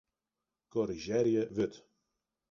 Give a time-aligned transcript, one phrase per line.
[0.69, 1.73] Korrizjearje wurd.